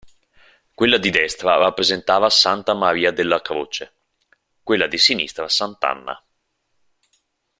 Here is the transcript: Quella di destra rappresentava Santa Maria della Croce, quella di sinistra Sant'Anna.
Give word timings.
Quella 0.73 0.97
di 0.97 1.11
destra 1.11 1.57
rappresentava 1.57 2.27
Santa 2.31 2.73
Maria 2.73 3.11
della 3.11 3.39
Croce, 3.39 3.97
quella 4.63 4.87
di 4.87 4.97
sinistra 4.97 5.47
Sant'Anna. 5.47 6.25